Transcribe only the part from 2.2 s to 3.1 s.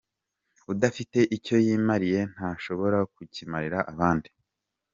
ntashobora